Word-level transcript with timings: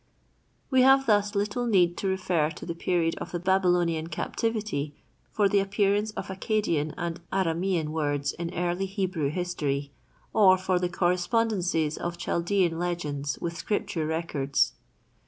We 0.71 0.81
have 0.81 1.05
thus 1.05 1.35
little 1.35 1.67
need 1.67 1.95
to 1.97 2.07
refer 2.07 2.49
to 2.49 2.65
the 2.65 2.73
period 2.73 3.13
of 3.19 3.31
the 3.31 3.37
Babylonian 3.39 4.07
captivity 4.07 4.95
for 5.31 5.47
the 5.47 5.59
appearance 5.59 6.09
of 6.13 6.25
Accadian 6.29 6.95
and 6.97 7.19
Aramean 7.31 7.89
words 7.89 8.31
in 8.31 8.51
early 8.55 8.87
Hebrew 8.87 9.29
history, 9.29 9.91
or 10.33 10.57
for 10.57 10.79
the 10.79 10.89
correspondences 10.89 11.99
of 11.99 12.17
Chaldean 12.17 12.79
legends 12.79 13.37
with 13.37 13.55
scripture 13.55 14.07
records. 14.07 14.73